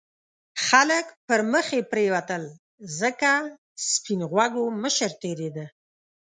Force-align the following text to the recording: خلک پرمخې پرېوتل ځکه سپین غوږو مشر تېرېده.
خلک 0.67 1.05
پرمخې 1.27 1.79
پرېوتل 1.91 2.43
ځکه 2.99 3.31
سپین 3.89 4.21
غوږو 4.31 4.65
مشر 4.83 5.11
تېرېده. 5.23 5.65